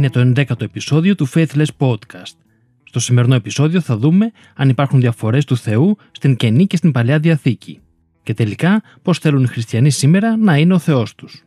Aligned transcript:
Είναι 0.00 0.10
το 0.10 0.32
11ο 0.36 0.60
επεισόδιο 0.60 1.14
του 1.14 1.28
Faithless 1.34 1.66
Podcast. 1.78 2.36
Στο 2.82 3.00
σημερινό 3.00 3.34
επεισόδιο 3.34 3.80
θα 3.80 3.96
δούμε 3.96 4.32
αν 4.54 4.68
υπάρχουν 4.68 5.00
διαφορές 5.00 5.44
του 5.44 5.56
Θεού 5.56 5.96
στην 6.10 6.36
Καινή 6.36 6.66
και 6.66 6.76
στην 6.76 6.92
Παλαιά 6.92 7.18
Διαθήκη. 7.18 7.80
Και 8.22 8.34
τελικά 8.34 8.82
πώς 9.02 9.18
θέλουν 9.18 9.42
οι 9.42 9.46
χριστιανοί 9.46 9.90
σήμερα 9.90 10.36
να 10.36 10.56
είναι 10.56 10.74
ο 10.74 10.78
Θεός 10.78 11.14
τους. 11.14 11.44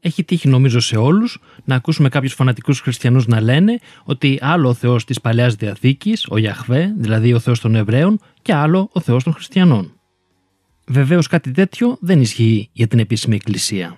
Έχει 0.00 0.24
τύχει 0.24 0.48
νομίζω 0.48 0.80
σε 0.80 0.96
όλους 0.96 1.38
να 1.64 1.74
ακούσουμε 1.74 2.08
κάποιους 2.08 2.34
φανατικούς 2.34 2.80
χριστιανούς 2.80 3.26
να 3.26 3.40
λένε 3.40 3.78
ότι 4.04 4.38
άλλο 4.40 4.68
ο 4.68 4.74
Θεός 4.74 5.04
της 5.04 5.20
Παλαιάς 5.20 5.54
Διαθήκης, 5.54 6.26
ο 6.30 6.36
Ιαχβέ, 6.36 6.94
δηλαδή 6.96 7.32
ο 7.32 7.38
Θεός 7.38 7.60
των 7.60 7.74
Εβραίων, 7.74 8.20
και 8.42 8.54
άλλο 8.54 8.88
ο 8.92 9.00
Θεός 9.00 9.24
των 9.24 9.32
Χριστιανών. 9.32 10.00
Βεβαίως 10.86 11.26
κάτι 11.26 11.50
τέτοιο 11.50 11.96
δεν 12.00 12.20
ισχύει 12.20 12.68
για 12.72 12.86
την 12.86 12.98
επίσημη 12.98 13.34
Εκκλησία. 13.34 13.96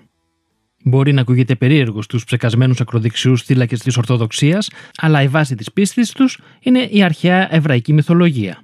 Μπορεί 0.86 1.12
να 1.12 1.20
ακούγεται 1.20 1.54
περίεργος 1.54 2.04
στου 2.04 2.20
ψεκασμένους 2.20 2.80
ακροδεξιούς 2.80 3.42
θύλακες 3.42 3.80
της 3.80 3.96
Ορθοδοξίας, 3.96 4.70
αλλά 4.96 5.22
η 5.22 5.28
βάση 5.28 5.54
της 5.54 5.72
πίστης 5.72 6.12
τους 6.12 6.40
είναι 6.60 6.88
η 6.90 7.02
αρχαία 7.02 7.54
εβραϊκή 7.54 7.92
μυθολογία. 7.92 8.62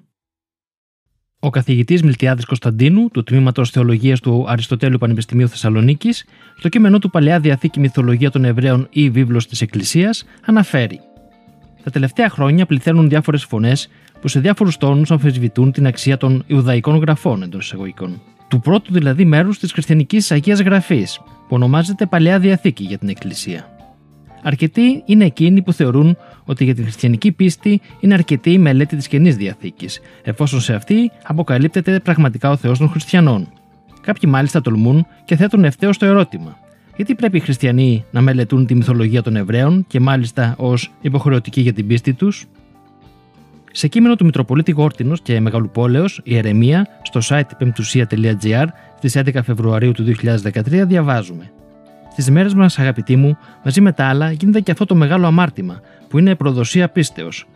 Ο 1.40 1.50
καθηγητής 1.50 2.02
Μιλτιάδης 2.02 2.44
Κωνσταντίνου, 2.44 3.08
του 3.10 3.22
τμήματος 3.22 3.70
Θεολογίας 3.70 4.20
του 4.20 4.44
Αριστοτέλου 4.48 4.98
Πανεπιστημίου 4.98 5.48
Θεσσαλονίκης, 5.48 6.24
στο 6.56 6.68
κείμενό 6.68 6.98
του 6.98 7.10
Παλαιά 7.10 7.40
Διαθήκη 7.40 7.80
Μυθολογία 7.80 8.30
των 8.30 8.44
Εβραίων 8.44 8.86
ή 8.90 9.10
Βίβλος 9.10 9.46
της 9.46 9.60
Εκκλησίας, 9.60 10.24
αναφέρει. 10.44 11.00
Τα 11.84 11.90
τελευταία 11.90 12.28
χρόνια 12.28 12.66
πληθαίνουν 12.66 13.08
διάφορες 13.08 13.44
φωνές 13.44 13.88
που 14.20 14.28
σε 14.28 14.40
διάφορους 14.40 14.76
τόνους 14.76 15.10
αμφισβητούν 15.10 15.72
την 15.72 15.86
αξία 15.86 16.16
των 16.16 16.44
Ιουδαϊκών 16.46 16.96
γραφών 16.96 17.42
εντός 17.42 17.64
εισαγωγικών. 17.64 18.20
Του 18.50 18.60
πρώτου 18.60 18.92
δηλαδή 18.92 19.24
μέρους 19.24 19.58
της 19.58 19.72
χριστιανικής 19.72 20.30
Αγίας 20.30 20.60
Γραφής, 20.60 21.20
που 21.24 21.54
ονομάζεται 21.54 22.06
Παλαιά 22.06 22.38
Διαθήκη 22.38 22.84
για 22.84 22.98
την 22.98 23.08
Εκκλησία. 23.08 23.68
Αρκετοί 24.42 25.02
είναι 25.06 25.24
εκείνοι 25.24 25.62
που 25.62 25.72
θεωρούν 25.72 26.16
ότι 26.44 26.64
για 26.64 26.74
την 26.74 26.84
χριστιανική 26.84 27.32
πίστη 27.32 27.80
είναι 28.00 28.14
αρκετή 28.14 28.52
η 28.52 28.58
μελέτη 28.58 28.96
της 28.96 29.08
καινής 29.08 29.36
διαθήκης, 29.36 30.00
εφόσον 30.22 30.60
σε 30.60 30.74
αυτή 30.74 31.10
αποκαλύπτεται 31.22 32.00
πραγματικά 32.00 32.50
ο 32.50 32.56
Θεός 32.56 32.78
των 32.78 32.88
χριστιανών. 32.88 33.48
Κάποιοι 34.00 34.30
μάλιστα 34.32 34.60
τολμούν 34.60 35.06
και 35.24 35.36
θέτουν 35.36 35.64
ευθέως 35.64 35.98
το 35.98 36.06
ερώτημα: 36.06 36.58
Γιατί 36.96 37.14
πρέπει 37.14 37.36
οι 37.36 37.40
χριστιανοί 37.40 38.04
να 38.10 38.20
μελετούν 38.20 38.66
τη 38.66 38.74
μυθολογία 38.74 39.22
των 39.22 39.36
Εβραίων 39.36 39.84
και 39.88 40.00
μάλιστα 40.00 40.54
ως 40.58 40.92
υποχρεωτική 41.00 41.60
για 41.60 41.72
την 41.72 41.86
πίστη 41.86 42.12
τους; 42.12 42.46
Σε 43.72 43.88
κείμενο 43.88 44.16
του 44.16 44.24
Μητροπολίτη 44.24 44.70
Γόρτινος 44.70 45.20
και 45.20 45.40
Μεγαλουπόλεω, 45.40 46.04
η 46.22 46.36
Ερεμία, 46.36 46.86
στο 47.02 47.20
site 47.22 47.50
πεμπτουσία.gr 47.58 48.66
στις 48.96 49.16
11 49.16 49.40
Φεβρουαρίου 49.44 49.92
του 49.92 50.04
2013 50.04 50.62
διαβάζουμε. 50.64 51.50
Στις 52.12 52.30
μέρες 52.30 52.54
μας, 52.54 52.78
αγαπητοί 52.78 53.16
μου, 53.16 53.38
μαζί 53.64 53.80
με 53.80 53.92
τα 53.92 54.04
άλλα, 54.04 54.30
γίνεται 54.30 54.60
και 54.60 54.70
αυτό 54.70 54.84
το 54.86 54.94
μεγάλο 54.94 55.26
αμάρτημα, 55.26 55.80
που 56.08 56.18
είναι 56.18 56.34
προδοσία 56.34 56.88
πίστεως. 56.88 57.46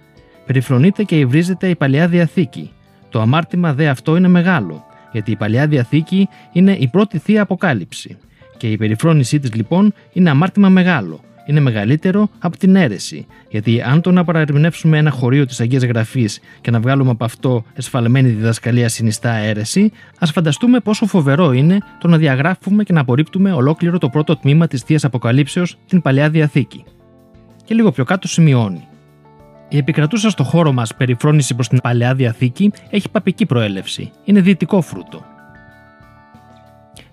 Περιφρονείται 0.46 1.02
και 1.02 1.18
υβρίζεται 1.18 1.68
η 1.68 1.74
παλαιά 1.74 2.08
διαθήκη. 2.08 2.70
Το 3.08 3.20
αμάρτημα 3.20 3.74
δε 3.74 3.88
αυτό 3.88 4.16
είναι 4.16 4.28
μεγάλο, 4.28 4.84
γιατί 5.12 5.30
η 5.30 5.36
παλαιά 5.36 5.66
διαθήκη 5.66 6.28
είναι 6.52 6.72
η 6.72 6.88
πρώτη 6.88 7.18
θεία 7.18 7.42
αποκάλυψη. 7.42 8.16
Και 8.56 8.70
η 8.70 8.76
περιφρόνησή 8.76 9.38
της 9.38 9.54
λοιπόν 9.54 9.94
είναι 10.12 10.30
αμάρτημα 10.30 10.68
μεγάλο, 10.68 11.20
είναι 11.46 11.60
μεγαλύτερο 11.60 12.28
από 12.38 12.58
την 12.58 12.76
αίρεση. 12.76 13.26
Γιατί 13.48 13.82
αν 13.82 14.00
το 14.00 14.10
να 14.10 14.24
παραρμηνεύσουμε 14.24 14.98
ένα 14.98 15.10
χωρίο 15.10 15.46
της 15.46 15.60
Αγίας 15.60 15.82
Γραφής 15.82 16.40
και 16.60 16.70
να 16.70 16.80
βγάλουμε 16.80 17.10
από 17.10 17.24
αυτό 17.24 17.64
εσφαλμένη 17.74 18.28
διδασκαλία 18.28 18.88
συνιστά 18.88 19.30
αίρεση, 19.30 19.92
ας 20.18 20.30
φανταστούμε 20.30 20.80
πόσο 20.80 21.06
φοβερό 21.06 21.52
είναι 21.52 21.78
το 22.00 22.08
να 22.08 22.16
διαγράφουμε 22.16 22.84
και 22.84 22.92
να 22.92 23.00
απορρίπτουμε 23.00 23.52
ολόκληρο 23.52 23.98
το 23.98 24.08
πρώτο 24.08 24.36
τμήμα 24.36 24.66
της 24.66 24.82
Θείας 24.82 25.04
Αποκαλύψεως, 25.04 25.78
την 25.86 26.02
παλαιά 26.02 26.30
διαθήκη. 26.30 26.84
Και 27.64 27.74
λίγο 27.74 27.92
πιο 27.92 28.04
κάτω 28.04 28.28
σημειώνει. 28.28 28.88
Η 29.68 29.76
επικρατούσα 29.76 30.30
στο 30.30 30.44
χώρο 30.44 30.72
μας 30.72 30.94
περιφρόνηση 30.94 31.54
προς 31.54 31.68
την 31.68 31.78
παλαιά 31.82 32.14
διαθήκη 32.14 32.72
έχει 32.90 33.10
παπική 33.10 33.46
προέλευση. 33.46 34.10
Είναι 34.24 34.40
δυτικό 34.40 34.80
φρούτο. 34.80 35.33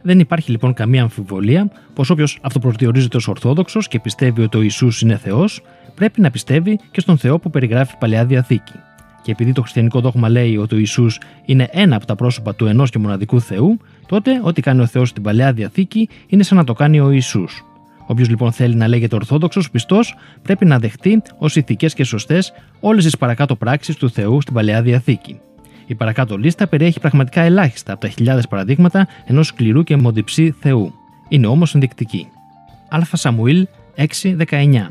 Δεν 0.02 0.20
υπάρχει 0.20 0.52
λοιπόν 0.52 0.74
καμία 0.74 1.02
αμφιβολία 1.02 1.72
πως 1.94 2.10
όποιος 2.10 2.40
αυτοπροσδιορίζεται 2.42 3.18
ως 3.18 3.28
Ορθόδοξος 3.28 3.88
και 3.88 4.00
πιστεύει 4.00 4.42
ότι 4.42 4.58
ο 4.58 4.62
Ιησούς 4.62 5.02
είναι 5.02 5.18
Θεός, 5.18 5.62
πρέπει 5.96 6.22
να 6.22 6.32
πιστεύει 6.32 6.80
και 6.92 7.00
στον 7.00 7.18
Θεό 7.18 7.40
που 7.40 7.50
περιγράφει 7.50 7.94
η 7.94 7.98
παλαιά 8.00 8.26
διαθήκη. 8.26 8.74
Και 9.24 9.32
επειδή 9.32 9.52
το 9.52 9.62
χριστιανικό 9.62 10.00
δόγμα 10.00 10.30
λέει 10.30 10.58
ότι 10.58 10.76
ο 10.76 10.78
Ιησούς 10.78 11.20
είναι 11.46 11.68
ένα 11.72 11.96
από 11.96 12.06
τα 12.06 12.16
πρόσωπα 12.16 12.56
του 12.56 12.66
ενός 12.66 12.90
και 12.90 13.00
μοναδικού 13.00 13.42
Θεού, 13.42 13.78
τότε 14.08 14.40
ό,τι 14.44 14.62
κάνει 14.62 14.82
ο 14.82 14.86
Θεός 14.86 15.10
στην 15.10 15.24
παλαιά 15.24 15.54
διαθήκη 15.54 16.10
είναι 16.28 16.44
σαν 16.44 16.58
να 16.58 16.64
το 16.64 16.74
κάνει 16.74 17.00
ο 17.00 17.12
Ιησούς. 17.12 17.66
Όποιος 18.08 18.30
λοιπόν 18.30 18.52
θέλει 18.52 18.76
να 18.76 18.88
λέγεται 18.88 19.16
Ορθόδοξος 19.16 19.72
πιστός, 19.72 20.16
πρέπει 20.42 20.66
να 20.66 20.80
δεχτεί 20.80 21.22
ως 21.38 21.56
ηθικές 21.56 21.94
και 21.94 22.04
σωστές 22.04 22.54
όλες 22.80 23.04
τις 23.04 23.18
παρακάτω 23.18 23.56
πράξεις 23.56 23.96
του 23.96 24.10
Θεού 24.10 24.42
στην 24.42 24.54
παλαιά 24.54 24.82
διαθήκη. 24.82 25.40
Η 25.92 25.96
παρακάτω 25.96 26.38
λίστα 26.38 26.68
περιέχει 26.68 27.00
πραγματικά 27.00 27.42
ελάχιστα 27.42 27.92
από 27.92 28.02
τα 28.02 28.08
χιλιάδες 28.08 28.48
παραδείγματα 28.48 29.08
ενός 29.26 29.48
σκληρού 29.48 29.84
και 29.84 29.98
μοντιψή 29.98 30.52
Θεού. 30.52 30.94
Είναι 31.28 31.48
όμως 31.48 31.74
ενδεικτική. 31.74 32.28
Α 32.90 33.00
Σαμουήλ 33.14 33.68
6-19 33.96 34.88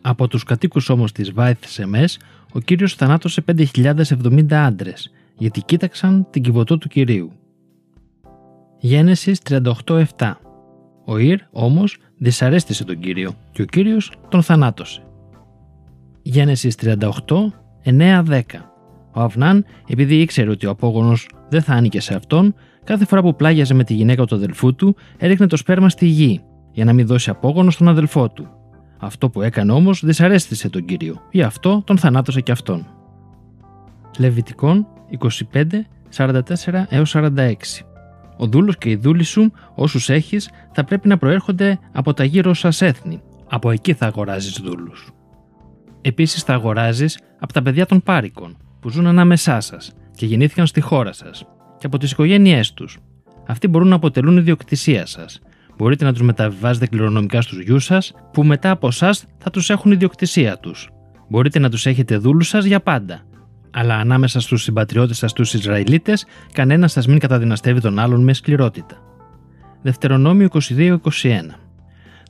Από 0.00 0.28
τους 0.28 0.42
κατοίκους 0.44 0.88
όμως 0.88 1.12
της 1.12 1.32
Βάιθ 1.32 1.66
Σεμές, 1.66 2.18
ο 2.52 2.60
κύριος 2.60 2.94
θανάτωσε 2.94 3.44
5.070 3.46 4.52
άντρες, 4.52 5.12
γιατί 5.38 5.62
κοίταξαν 5.62 6.26
την 6.30 6.42
κυβωτό 6.42 6.78
του 6.78 6.88
κυρίου. 6.88 7.32
Γένεσης 8.78 9.40
38-7 9.48 10.04
Ο 11.04 11.18
Ιρ 11.18 11.40
όμως 11.50 11.98
δυσαρέστησε 12.18 12.84
τον 12.84 12.98
κύριο 12.98 13.34
και 13.52 13.62
ο 13.62 13.64
κύριος 13.64 14.12
τον 14.28 14.42
θανάτωσε. 14.42 15.02
Γένεσης 16.22 16.74
38, 16.74 17.52
9-10 17.84 18.75
ο 19.16 19.20
Αυνάν, 19.20 19.64
επειδή 19.86 20.20
ήξερε 20.20 20.50
ότι 20.50 20.66
ο 20.66 20.70
απόγονος 20.70 21.28
δεν 21.48 21.62
θα 21.62 21.72
άνοικε 21.72 22.00
σε 22.00 22.14
αυτόν, 22.14 22.54
κάθε 22.84 23.04
φορά 23.04 23.22
που 23.22 23.36
πλάγιαζε 23.36 23.74
με 23.74 23.84
τη 23.84 23.94
γυναίκα 23.94 24.24
του 24.24 24.34
αδελφού 24.34 24.74
του, 24.74 24.96
έριχνε 25.18 25.46
το 25.46 25.56
σπέρμα 25.56 25.88
στη 25.88 26.06
γη, 26.06 26.40
για 26.72 26.84
να 26.84 26.92
μην 26.92 27.06
δώσει 27.06 27.30
απόγονο 27.30 27.70
στον 27.70 27.88
αδελφό 27.88 28.30
του. 28.30 28.48
Αυτό 28.98 29.30
που 29.30 29.42
έκανε 29.42 29.72
όμως 29.72 30.04
δυσαρέστησε 30.04 30.68
τον 30.68 30.84
κύριο, 30.84 31.20
γι' 31.30 31.42
αυτό 31.42 31.82
τον 31.86 31.98
θανάτωσε 31.98 32.40
και 32.40 32.52
αυτόν. 32.52 32.86
Λεβιτικών 34.18 34.86
25, 35.52 35.64
44 36.16 36.40
έως 36.88 37.14
46 37.16 37.54
Ο 38.36 38.46
δούλος 38.46 38.76
και 38.78 38.90
η 38.90 38.96
δούλη 38.96 39.24
σου, 39.24 39.52
όσους 39.74 40.08
έχεις, 40.08 40.50
θα 40.72 40.84
πρέπει 40.84 41.08
να 41.08 41.18
προέρχονται 41.18 41.78
από 41.92 42.14
τα 42.14 42.24
γύρω 42.24 42.54
σας 42.54 42.82
έθνη. 42.82 43.20
Από 43.48 43.70
εκεί 43.70 43.92
θα 43.92 44.06
αγοράζεις 44.06 44.60
δούλους. 44.64 45.10
Επίσης 46.00 46.42
θα 46.42 46.54
αγοράζεις 46.54 47.20
από 47.38 47.52
τα 47.52 47.62
παιδιά 47.62 47.86
των 47.86 48.02
πάρικων, 48.02 48.56
που 48.86 48.92
ζουν 48.92 49.06
ανάμεσά 49.06 49.60
σας 49.60 49.92
και 50.16 50.26
γεννήθηκαν 50.26 50.66
στη 50.66 50.80
χώρα 50.80 51.12
σας 51.12 51.44
και 51.78 51.86
από 51.86 51.98
τις 51.98 52.10
οικογένειές 52.10 52.72
τους. 52.72 52.98
Αυτοί 53.46 53.68
μπορούν 53.68 53.88
να 53.88 53.94
αποτελούν 53.94 54.36
ιδιοκτησία 54.36 55.06
σας. 55.06 55.40
Μπορείτε 55.76 56.04
να 56.04 56.12
τους 56.12 56.22
μεταβιβάζετε 56.22 56.86
κληρονομικά 56.86 57.40
στους 57.40 57.60
γιους 57.60 57.84
σας, 57.84 58.12
που 58.32 58.44
μετά 58.44 58.70
από 58.70 58.86
εσά 58.86 59.16
θα 59.38 59.50
τους 59.50 59.70
έχουν 59.70 59.92
ιδιοκτησία 59.92 60.58
τους. 60.58 60.90
Μπορείτε 61.28 61.58
να 61.58 61.70
τους 61.70 61.86
έχετε 61.86 62.16
δούλους 62.16 62.48
σας 62.48 62.64
για 62.64 62.80
πάντα. 62.80 63.22
Αλλά 63.70 63.94
ανάμεσα 63.94 64.40
στους 64.40 64.62
συμπατριώτες 64.62 65.16
σας 65.16 65.32
τους 65.32 65.54
Ισραηλίτες, 65.54 66.26
κανένας 66.52 66.92
σας 66.92 67.06
μην 67.06 67.18
καταδυναστεύει 67.18 67.80
τον 67.80 67.98
άλλον 67.98 68.22
με 68.22 68.32
σκληρότητα. 68.32 68.96
Δευτερονόμιο 69.82 70.44
22-21 70.44 70.98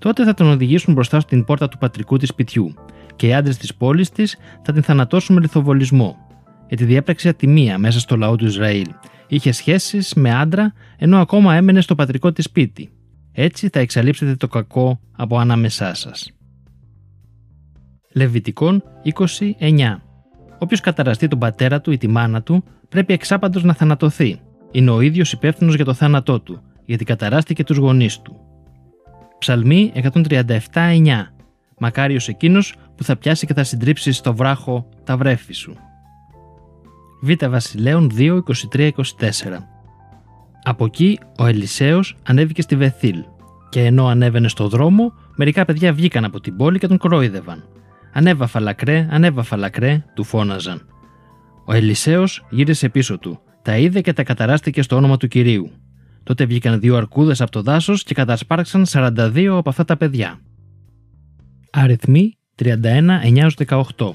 Τότε 0.01 0.25
θα 0.25 0.35
τον 0.35 0.47
οδηγήσουν 0.47 0.95
μπροστά 0.95 1.21
στην 1.21 1.45
πόρτα 1.45 1.69
του 1.69 1.79
πατρικού 1.79 2.17
της 2.17 2.29
σπιτιού, 2.29 2.75
και 3.17 3.27
οι 3.27 3.35
άντρες 3.35 3.57
της 3.57 3.75
πόλης 3.75 4.11
της 4.11 4.37
θα 4.63 4.73
την 4.73 4.83
θανατώσουν 4.83 5.35
με 5.35 5.41
λιθοβολισμό, 5.41 6.26
γιατί 6.69 6.85
διέπραξε 6.85 7.29
ατιμία 7.29 7.79
μέσα 7.79 8.01
στο 8.01 8.17
λαό 8.17 8.37
του 8.37 8.45
Ισραήλ. 8.45 8.87
Είχε 9.27 9.53
σχέσεις 9.53 10.15
με 10.15 10.35
άντρα 10.35 10.73
ενώ 10.99 11.19
ακόμα 11.19 11.55
έμενε 11.55 11.81
στο 11.81 11.95
πατρικό 11.95 12.33
της 12.33 12.45
σπίτι. 12.45 12.91
Έτσι 13.33 13.69
θα 13.69 13.81
εξαλείψετε 13.81 14.37
το 14.37 14.49
κακό 14.49 15.01
από 15.13 15.39
ανάμεσά 15.39 15.95
σας. 15.95 16.31
Λεβιτικών 18.13 18.83
29 19.05 20.01
Όποιος 20.59 20.81
καταραστεί 20.81 21.29
τον 21.29 21.39
πατέρα 21.39 21.81
του 21.81 21.91
ή 21.91 21.99
τη 21.99 22.09
μάνα 22.09 22.43
του, 22.43 22.65
πρέπει 22.89 23.13
εξάπαντος 23.13 23.65
να 23.65 23.75
θανατωθεί. 23.75 24.41
Είναι 24.71 24.91
ο 24.91 25.01
ίδιος 25.01 25.33
υπεύθυνος 25.33 25.75
για 25.75 25.85
το 25.85 25.95
θάνατό 25.95 26.41
του, 26.41 26.63
γιατί 26.85 27.05
καταράστηκε 27.05 27.65
τους 27.65 27.77
γονείς 27.77 28.21
του. 28.21 28.37
Ψαλμή 29.39 29.93
137-9 29.95 31.33
Μακάριος 31.79 32.29
εκείνος 32.29 32.75
που 32.97 33.05
θα 33.05 33.17
πιάσει 33.17 33.47
και 33.47 33.55
θα 33.55 33.65
συντρίψει 33.65 34.13
στο 34.13 34.35
βράχο 34.35 34.89
τα 35.05 35.17
βρέφη 35.17 35.53
σου. 35.53 35.77
Β 37.27 37.49
Βασιλέων 37.49 38.11
2, 38.17 38.39
23-24 38.75 38.91
Από 40.63 40.85
εκεί 40.85 41.19
ο 41.39 41.47
Ελισέος 41.47 42.17
ανέβηκε 42.23 42.63
στη 42.63 42.77
Βεθήλ 42.77 43.25
και 43.69 43.85
ενώ 43.85 44.07
ανέβαινε 44.07 44.49
στο 44.49 44.69
δρόμο, 44.69 45.13
μερικά 45.37 45.65
παιδιά 45.65 45.93
βγήκαν 45.93 46.25
από 46.25 46.41
την 46.41 46.57
πόλη 46.57 46.79
και 46.79 46.87
τον 46.87 46.99
κορόιδευαν. 46.99 47.65
Ανέβα 48.13 48.47
φαλακρέ, 48.47 49.09
ανέβα 49.11 49.43
φαλακρέ, 49.43 50.05
του 50.15 50.25
φώναζαν. 50.25 50.87
Ο 51.67 51.75
Ελισέος 51.75 52.47
γύρισε 52.51 52.89
πίσω 52.89 53.19
του, 53.19 53.41
τα 53.63 53.77
είδε 53.77 54.01
και 54.01 54.13
τα 54.13 54.23
καταράστηκε 54.23 54.83
στο 54.83 54.97
όνομα 54.97 55.17
του 55.17 55.29
κυρίου. 55.29 55.71
Τότε 56.23 56.45
βγήκαν 56.45 56.81
δύο 56.81 56.97
αρκούδες 56.97 57.41
από 57.41 57.51
το 57.51 57.63
δάσος 57.63 58.03
και 58.03 58.15
κατασπάρξαν 58.15 58.87
42 58.89 59.45
από 59.47 59.69
αυτά 59.69 59.85
τα 59.85 59.97
παιδιά. 59.97 60.41
Αριθμοί 61.71 62.39
31-9-18 62.63 64.11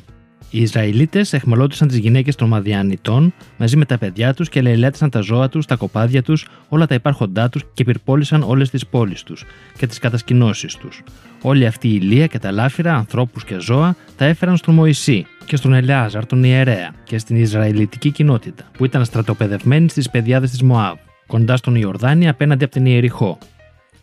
οι 0.50 0.62
Ισραηλίτες 0.62 1.34
εχμαλώτησαν 1.34 1.88
τις 1.88 1.98
γυναίκες 1.98 2.36
των 2.36 2.48
Μαδιανιτών 2.48 3.34
μαζί 3.58 3.78
με 3.78 3.86
τα 3.86 3.98
παιδιά 3.98 4.34
τους 4.34 4.50
και 4.50 4.62
λαιλάτισαν 4.62 5.10
τα 5.10 5.20
ζώα 5.20 5.50
τους, 5.50 5.66
τα 5.66 5.76
κοπάδια 5.76 6.24
τους, 6.24 6.48
όλα 6.70 6.86
τα 6.88 6.96
υπάρχοντά 6.96 7.50
τους 7.50 7.64
και 7.74 7.84
πυρπόλησαν 7.84 8.44
όλες 8.44 8.70
τις 8.70 8.88
πόλεις 8.88 9.24
τους 9.24 9.46
και 9.78 9.88
τις 9.88 10.00
κατασκηνώσεις 10.00 10.76
τους. 10.76 11.04
Όλη 11.42 11.66
αυτή 11.66 11.88
η 11.88 12.00
ηλία 12.02 12.28
και 12.28 12.40
τα 12.40 12.52
λάφυρα, 12.52 12.96
ανθρώπους 12.96 13.44
και 13.44 13.60
ζώα, 13.60 13.96
τα 14.18 14.26
έφεραν 14.26 14.58
στον 14.58 14.74
Μωυσή 14.74 15.26
και 15.46 15.56
στον 15.56 15.74
Ελεάζαρ, 15.74 16.26
τον 16.26 16.44
ιερέα, 16.44 16.94
και 17.04 17.18
στην 17.18 17.36
Ισραηλιτική 17.36 18.12
κοινότητα, 18.12 18.64
που 18.78 18.86
ήταν 18.86 19.06
στρατοπεδευμένοι 19.06 19.90
στις 19.90 20.10
πεδιάδες 20.10 20.50
της 20.50 20.62
Μωάβ, 20.62 20.98
κοντά 21.28 21.58
στον 21.58 21.76
Ιορδάνη 21.76 22.28
απέναντι 22.30 22.64
από 22.64 22.74
την 22.74 22.86
Ιεριχώ. 22.86 23.38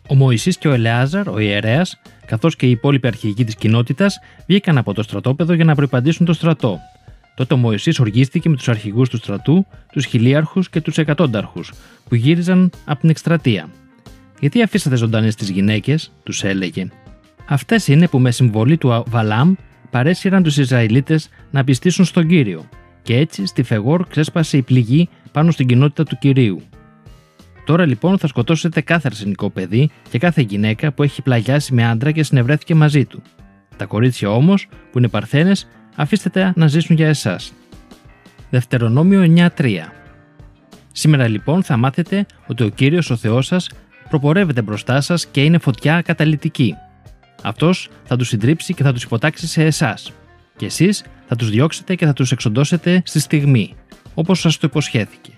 Ο 0.07 0.15
Μωυσής 0.15 0.57
και 0.57 0.67
ο 0.67 0.73
Ελεάζαρ, 0.73 1.27
ο 1.27 1.39
ιερέας, 1.39 1.99
καθώς 2.29 2.55
και 2.55 2.65
οι 2.65 2.69
υπόλοιποι 2.69 3.07
αρχηγοί 3.07 3.43
της 3.43 3.55
κοινότητας 3.55 4.19
βγήκαν 4.47 4.77
από 4.77 4.93
το 4.93 5.03
στρατόπεδο 5.03 5.53
για 5.53 5.65
να 5.65 5.75
προπαντήσουν 5.75 6.25
το 6.25 6.33
στρατό. 6.33 6.79
Τότε 7.35 7.53
ο 7.53 7.57
Μωυσής 7.57 7.99
οργίστηκε 7.99 8.49
με 8.49 8.55
τους 8.55 8.69
αρχηγούς 8.69 9.09
του 9.09 9.17
στρατού, 9.17 9.65
τους 9.91 10.05
χιλίαρχους 10.05 10.69
και 10.69 10.81
τους 10.81 10.97
εκατόνταρχους, 10.97 11.73
που 12.07 12.15
γύριζαν 12.15 12.71
από 12.85 12.99
την 12.99 13.09
εκστρατεία. 13.09 13.69
Γιατί 14.39 14.61
αφήσατε 14.61 14.95
ζωντανές 14.95 15.35
τις 15.35 15.49
γυναίκες, 15.49 16.11
τους 16.23 16.43
έλεγε. 16.43 16.87
Αυτές 17.45 17.87
είναι 17.87 18.07
που 18.07 18.19
με 18.19 18.31
συμβολή 18.31 18.77
του 18.77 19.03
Βαλάμ 19.07 19.53
παρέσυραν 19.89 20.43
τους 20.43 20.57
Ισραηλίτες 20.57 21.29
να 21.51 21.63
πιστήσουν 21.63 22.05
στον 22.05 22.27
κύριο, 22.27 22.69
και 23.01 23.17
έτσι 23.17 23.45
στη 23.45 23.63
Φεγόρ 23.63 24.07
ξέσπασε 24.07 24.57
η 24.57 24.61
πληγή 24.61 25.09
πάνω 25.31 25.51
στην 25.51 25.67
κοινότητα 25.67 26.03
του 26.03 26.17
κυρίου. 26.19 26.61
Τώρα 27.65 27.85
λοιπόν 27.85 28.17
θα 28.17 28.27
σκοτώσετε 28.27 28.81
κάθε 28.81 29.07
αρσενικό 29.07 29.49
παιδί 29.49 29.89
και 30.09 30.17
κάθε 30.17 30.41
γυναίκα 30.41 30.91
που 30.91 31.03
έχει 31.03 31.21
πλαγιάσει 31.21 31.73
με 31.73 31.87
άντρα 31.87 32.11
και 32.11 32.23
συνευρέθηκε 32.23 32.75
μαζί 32.75 33.05
του. 33.05 33.21
Τα 33.77 33.85
κορίτσια 33.85 34.29
όμως, 34.29 34.67
που 34.91 34.97
είναι 34.97 35.07
παρθένες, 35.07 35.67
αφήστε 35.95 36.29
τα 36.29 36.53
να 36.55 36.67
ζήσουν 36.67 36.95
για 36.95 37.07
εσάς. 37.07 37.53
Δευτερονόμιο 38.49 39.49
9.3 39.57 39.77
Σήμερα 40.91 41.27
λοιπόν 41.27 41.63
θα 41.63 41.77
μάθετε 41.77 42.25
ότι 42.47 42.63
ο 42.63 42.69
Κύριος 42.69 43.09
ο 43.09 43.15
Θεός 43.15 43.45
σας 43.45 43.69
προπορεύεται 44.09 44.61
μπροστά 44.61 45.01
σας 45.01 45.25
και 45.25 45.43
είναι 45.43 45.57
φωτιά 45.57 46.01
καταλητική. 46.01 46.75
Αυτός 47.41 47.89
θα 48.03 48.15
τους 48.15 48.27
συντρίψει 48.27 48.73
και 48.73 48.83
θα 48.83 48.93
τους 48.93 49.03
υποτάξει 49.03 49.47
σε 49.47 49.63
εσάς. 49.63 50.11
Και 50.57 50.65
εσείς 50.65 51.03
θα 51.27 51.35
τους 51.35 51.49
διώξετε 51.49 51.95
και 51.95 52.05
θα 52.05 52.13
τους 52.13 52.31
εξοντώσετε 52.31 53.01
στη 53.05 53.19
στιγμή, 53.19 53.75
όπως 54.13 54.39
σας 54.39 54.57
το 54.57 54.67
υποσχέθηκε. 54.67 55.31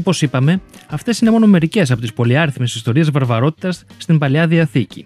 Όπως 0.00 0.22
είπαμε, 0.22 0.60
αυτές 0.88 1.20
είναι 1.20 1.30
μόνο 1.30 1.46
μερικές 1.46 1.90
από 1.90 2.00
τις 2.00 2.12
πολυάριθμες 2.12 2.74
ιστορίες 2.74 3.10
βαρβαρότητας 3.10 3.84
στην 3.96 4.18
παλιά 4.18 4.46
διαθήκη. 4.46 5.04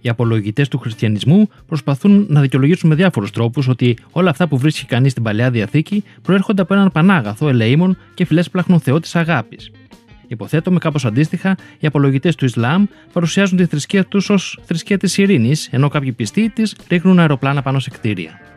Οι 0.00 0.08
απολογητές 0.08 0.68
του 0.68 0.78
χριστιανισμού 0.78 1.48
προσπαθούν 1.66 2.26
να 2.28 2.40
δικαιολογήσουν 2.40 2.88
με 2.88 2.94
διάφορους 2.94 3.30
τρόπους 3.30 3.68
ότι 3.68 3.96
όλα 4.10 4.30
αυτά 4.30 4.48
που 4.48 4.58
βρίσκει 4.58 4.86
κανείς 4.86 5.10
στην 5.10 5.22
παλιά 5.22 5.50
διαθήκη 5.50 6.04
προέρχονται 6.22 6.62
από 6.62 6.74
έναν 6.74 6.90
πανάγαθο 6.92 7.48
ελεήμων 7.48 7.96
και 8.14 8.24
φιλέσπλαχνο 8.24 8.78
Θεό 8.78 9.00
τη 9.00 9.10
αγάπης. 9.12 9.70
Υποθέτω 10.26 10.70
κάπως 10.70 11.04
αντίστοιχα, 11.04 11.56
οι 11.78 11.86
απολογητές 11.86 12.34
του 12.34 12.44
Ισλάμ 12.44 12.84
παρουσιάζουν 13.12 13.56
τη 13.56 13.66
θρησκεία 13.66 14.04
τους 14.04 14.30
ως 14.30 14.58
θρησκεία 14.64 14.98
της 14.98 15.18
ειρήνης, 15.18 15.68
ενώ 15.70 15.88
κάποιοι 15.88 16.12
πιστοί 16.12 16.50
της 16.50 16.76
ρίχνουν 16.88 17.18
αεροπλάνα 17.18 17.62
πάνω 17.62 17.78
σε 17.78 17.90
κτίρια. 17.90 18.53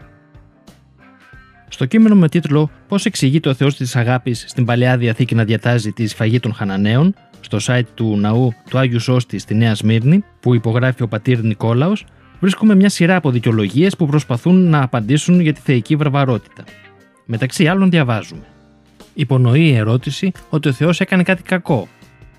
Στο 1.78 1.86
κείμενο 1.86 2.16
με 2.16 2.30
τίτλο 2.30 2.70
Πώς 2.88 3.06
εξηγείται 3.06 3.50
ο 3.50 3.54
Θεός 3.54 3.76
της 3.76 3.96
Αγάπης 3.96 4.46
στην 4.48 4.66
παλαιά 4.66 4.98
διαθήκη 4.98 5.36
να 5.36 5.44
διατάζει 5.44 5.92
τη 5.92 6.08
σφαγή 6.08 6.40
των 6.40 6.54
Χαναναίων, 6.54 7.14
στο 7.40 7.58
site 7.62 7.86
του 7.94 8.18
ναού 8.18 8.54
του 8.70 8.78
Άγιου 8.78 9.00
Σώστη 9.00 9.38
στη 9.38 9.56
Νέα 9.56 9.76
Σμύρνη, 9.76 10.24
που 10.40 10.56
υπογράφει 10.56 11.04
ο 11.04 11.08
πατήρ 11.08 11.44
Νικόλαος, 11.44 12.06
βρίσκουμε 12.40 12.76
μια 12.76 12.90
σειρά 12.90 13.16
από 13.16 13.32
δικαιολογίες 13.32 13.96
που 13.96 14.06
προσπαθούν 14.06 14.70
να 14.70 14.82
απαντήσουν 14.82 15.40
για 15.40 15.54
τη 15.54 15.60
θεϊκή 15.60 15.96
βαρβαρότητα. 15.96 16.64
Μεταξύ 17.26 17.68
άλλων, 17.68 17.90
διαβάζουμε. 17.90 18.44
Υπονοεί 19.14 19.68
η 19.68 19.76
ερώτηση 19.76 20.32
ότι 20.50 20.68
ο 20.68 20.72
Θεός 20.72 21.00
έκανε 21.00 21.24
κάτι 21.24 21.44
κακό. 21.44 21.88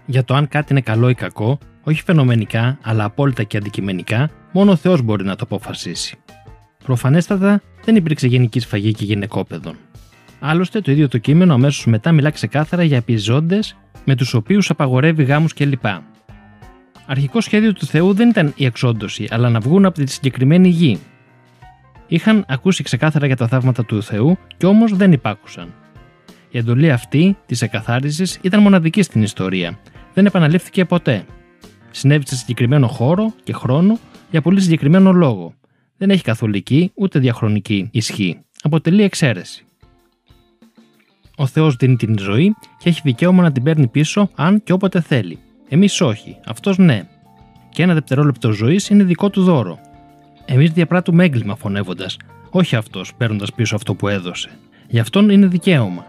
Για 0.06 0.24
το 0.24 0.34
αν 0.34 0.48
κάτι 0.48 0.66
είναι 0.70 0.80
καλό 0.80 1.08
ή 1.08 1.14
κακό, 1.14 1.58
όχι 1.82 2.02
φαινομενικά, 2.02 2.78
αλλά 2.82 3.04
απόλυτα 3.04 3.42
και 3.42 3.56
αντικειμενικά, 3.56 4.30
μόνο 4.52 4.70
ο 4.70 4.76
Θεός 4.76 5.02
μπορεί 5.02 5.24
να 5.24 5.36
το 5.36 5.44
αποφασίσει. 5.44 6.18
Προφανέστατα 6.88 7.62
δεν 7.84 7.96
υπήρξε 7.96 8.26
γενική 8.26 8.60
σφαγή 8.60 8.92
και 8.92 9.04
γυναικόπαιδων. 9.04 9.76
Άλλωστε, 10.40 10.80
το 10.80 10.90
ίδιο 10.90 11.08
το 11.08 11.18
κείμενο 11.18 11.54
αμέσως 11.54 11.86
μετά 11.86 12.12
μιλά 12.12 12.30
ξεκάθαρα 12.30 12.82
για 12.82 12.96
επιζώντες 12.96 13.76
με 14.04 14.14
τους 14.14 14.34
οποίους 14.34 14.70
απαγορεύει 14.70 15.24
γάμους 15.24 15.54
κλπ. 15.54 15.84
Αρχικό 17.06 17.40
σχέδιο 17.40 17.72
του 17.72 17.86
Θεού 17.86 18.14
δεν 18.14 18.28
ήταν 18.28 18.52
η 18.56 18.64
εξόντωση, 18.64 19.28
αλλά 19.30 19.48
να 19.48 19.60
βγουν 19.60 19.84
από 19.84 20.04
τη 20.04 20.10
συγκεκριμένη 20.10 20.68
γη. 20.68 20.98
Είχαν 22.06 22.44
ακούσει 22.48 22.82
ξεκάθαρα 22.82 23.26
για 23.26 23.36
τα 23.36 23.48
θαύματα 23.48 23.84
του 23.84 24.02
Θεού 24.02 24.38
και 24.56 24.66
όμως 24.66 24.96
δεν 24.96 25.12
υπάκουσαν. 25.12 25.74
Η 26.50 26.58
εντολή 26.58 26.90
αυτή 26.90 27.36
της 27.46 27.62
εκαθάρισης 27.62 28.38
ήταν 28.42 28.60
μοναδική 28.60 29.02
στην 29.02 29.22
ιστορία. 29.22 29.78
Δεν 30.14 30.26
επαναλήφθηκε 30.26 30.84
ποτέ. 30.84 31.24
Συνέβη 31.90 32.26
σε 32.26 32.36
συγκεκριμένο 32.36 32.86
χώρο 32.86 33.32
και 33.42 33.52
χρόνο 33.52 33.98
για 34.30 34.42
πολύ 34.42 34.60
συγκεκριμένο 34.60 35.12
λόγο 35.12 35.52
δεν 35.98 36.10
έχει 36.10 36.22
καθολική 36.22 36.90
ούτε 36.94 37.18
διαχρονική 37.18 37.88
ισχύ. 37.92 38.38
Αποτελεί 38.62 39.02
εξαίρεση. 39.02 39.64
Ο 41.36 41.46
Θεός 41.46 41.76
δίνει 41.76 41.96
την 41.96 42.18
ζωή 42.18 42.54
και 42.78 42.88
έχει 42.88 43.00
δικαίωμα 43.04 43.42
να 43.42 43.52
την 43.52 43.62
παίρνει 43.62 43.86
πίσω 43.86 44.30
αν 44.34 44.62
και 44.62 44.72
όποτε 44.72 45.00
θέλει. 45.00 45.38
Εμείς 45.68 46.00
όχι, 46.00 46.36
αυτός 46.46 46.78
ναι. 46.78 47.08
Και 47.68 47.82
ένα 47.82 47.94
δευτερόλεπτο 47.94 48.52
ζωής 48.52 48.88
είναι 48.88 49.04
δικό 49.04 49.30
του 49.30 49.42
δώρο. 49.42 49.78
Εμείς 50.44 50.70
διαπράττουμε 50.70 51.24
έγκλημα 51.24 51.56
φωνεύοντας, 51.56 52.16
όχι 52.50 52.76
αυτός 52.76 53.14
παίρνοντας 53.14 53.52
πίσω 53.52 53.74
αυτό 53.74 53.94
που 53.94 54.08
έδωσε. 54.08 54.50
Γι' 54.88 54.98
αυτόν 54.98 55.30
είναι 55.30 55.46
δικαίωμα. 55.46 56.06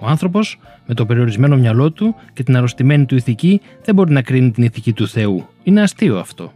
Ο 0.00 0.06
άνθρωπος, 0.06 0.58
με 0.86 0.94
το 0.94 1.06
περιορισμένο 1.06 1.56
μυαλό 1.56 1.90
του 1.90 2.14
και 2.32 2.42
την 2.42 2.56
αρρωστημένη 2.56 3.06
του 3.06 3.14
ηθική, 3.16 3.60
δεν 3.84 3.94
μπορεί 3.94 4.12
να 4.12 4.22
κρίνει 4.22 4.50
την 4.50 4.62
ηθική 4.62 4.92
του 4.92 5.08
Θεού. 5.08 5.46
Είναι 5.62 5.82
αστείο 5.82 6.18
αυτό. 6.18 6.52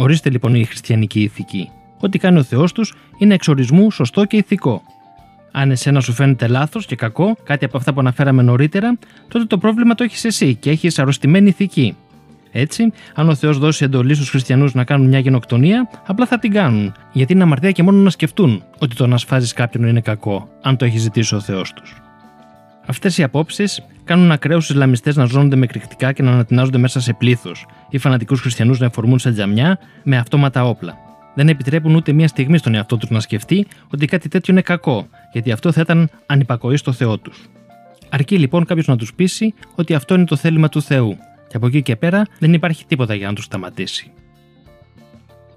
Ορίστε 0.00 0.30
λοιπόν 0.30 0.54
η 0.54 0.64
χριστιανική 0.64 1.20
ηθική. 1.20 1.70
Ό,τι 2.00 2.18
κάνει 2.18 2.38
ο 2.38 2.42
Θεός 2.42 2.72
τους 2.72 2.94
είναι 3.18 3.34
εξορισμού 3.34 3.90
σωστό 3.90 4.24
και 4.24 4.36
ηθικό. 4.36 4.82
Αν 5.52 5.70
εσένα 5.70 6.00
σου 6.00 6.12
φαίνεται 6.12 6.46
λάθος 6.46 6.86
και 6.86 6.96
κακό, 6.96 7.36
κάτι 7.44 7.64
από 7.64 7.76
αυτά 7.76 7.92
που 7.92 8.00
αναφέραμε 8.00 8.42
νωρίτερα, 8.42 8.98
τότε 9.28 9.44
το 9.44 9.58
πρόβλημα 9.58 9.94
το 9.94 10.04
έχεις 10.04 10.24
εσύ 10.24 10.54
και 10.54 10.70
έχεις 10.70 10.98
αρρωστημένη 10.98 11.48
ηθική. 11.48 11.96
Έτσι, 12.52 12.92
αν 13.14 13.28
ο 13.28 13.34
Θεός 13.34 13.58
δώσει 13.58 13.84
εντολή 13.84 14.14
στους 14.14 14.30
χριστιανούς 14.30 14.74
να 14.74 14.84
κάνουν 14.84 15.08
μια 15.08 15.18
γενοκτονία, 15.18 15.90
απλά 16.06 16.26
θα 16.26 16.38
την 16.38 16.52
κάνουν, 16.52 16.92
γιατί 17.12 17.32
είναι 17.32 17.42
αμαρτία 17.42 17.70
και 17.70 17.82
μόνο 17.82 17.98
να 17.98 18.10
σκεφτούν 18.10 18.62
ότι 18.78 18.96
το 18.96 19.06
να 19.06 19.16
σφάζεις 19.16 19.52
κάποιον 19.52 19.84
είναι 19.84 20.00
κακό, 20.00 20.48
αν 20.62 20.76
το 20.76 20.84
έχει 20.84 20.98
ζητήσει 20.98 21.34
ο 21.34 21.40
Θεός 21.40 21.72
τους. 21.72 22.02
Αυτές 22.86 23.18
οι 23.18 23.22
απόψεις 23.22 23.82
κάνουν 24.04 24.32
ακραίους 24.32 24.68
Ισλαμιστές 24.68 25.16
να 25.16 25.24
ζώνονται 25.24 25.56
με 25.56 25.66
κρυκτικά 25.66 26.12
και 26.12 26.22
να 26.22 26.30
ανατινάζονται 26.30 26.78
μέσα 26.78 27.00
σε 27.00 27.12
πλήθος, 27.12 27.66
ή 27.88 27.98
φανατικούς 27.98 28.40
χριστιανούς 28.40 28.78
να 28.78 28.86
εφορμούν 28.86 29.18
σε 29.18 29.32
τζαμιά 29.32 29.78
με 30.02 30.16
αυτόματα 30.16 30.64
όπλα. 30.64 30.98
Δεν 31.34 31.48
επιτρέπουν 31.48 31.94
ούτε 31.94 32.12
μία 32.12 32.28
στιγμή 32.28 32.58
στον 32.58 32.74
εαυτό 32.74 32.96
τους 32.96 33.10
να 33.10 33.20
σκεφτεί 33.20 33.66
ότι 33.92 34.06
κάτι 34.06 34.28
τέτοιο 34.28 34.52
είναι 34.52 34.62
κακό, 34.62 35.08
γιατί 35.32 35.52
αυτό 35.52 35.72
θα 35.72 35.80
ήταν 35.80 36.10
ανυπακοή 36.26 36.76
στο 36.76 36.92
Θεό 36.92 37.18
τους. 37.18 37.48
Αρκεί 38.08 38.38
λοιπόν 38.38 38.64
κάποιος 38.64 38.86
να 38.86 38.96
τους 38.96 39.14
πείσει 39.14 39.54
ότι 39.74 39.94
αυτό 39.94 40.14
είναι 40.14 40.24
το 40.24 40.36
θέλημα 40.36 40.68
του 40.68 40.82
Θεού, 40.82 41.16
και 41.48 41.56
από 41.56 41.66
εκεί 41.66 41.82
και 41.82 41.96
πέρα 41.96 42.22
δεν 42.38 42.52
υπάρχει 42.52 42.86
τίποτα 42.86 43.14
για 43.14 43.26
να 43.26 43.34
τους 43.34 43.44
σταματήσει. 43.44 44.10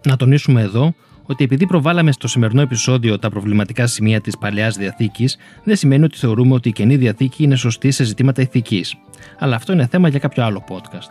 Να 0.07 0.15
τονίσουμε 0.15 0.61
εδώ 0.61 0.93
ότι 1.25 1.43
επειδή 1.43 1.65
προβάλαμε 1.65 2.11
στο 2.11 2.27
σημερινό 2.27 2.61
επεισόδιο 2.61 3.19
τα 3.19 3.29
προβληματικά 3.29 3.87
σημεία 3.87 4.21
της 4.21 4.37
παλαιάς 4.37 4.77
διαθήκης, 4.77 5.37
δεν 5.63 5.75
σημαίνει 5.75 6.03
ότι 6.03 6.17
θεωρούμε 6.17 6.53
ότι 6.53 6.69
η 6.69 6.71
καινή 6.71 6.95
διαθήκη 6.95 7.43
είναι 7.43 7.55
σωστή 7.55 7.91
σε 7.91 8.03
ζητήματα 8.03 8.41
ηθικής. 8.41 8.95
Αλλά 9.39 9.55
αυτό 9.55 9.73
είναι 9.73 9.87
θέμα 9.87 10.07
για 10.07 10.19
κάποιο 10.19 10.43
άλλο 10.43 10.63
podcast. 10.69 11.09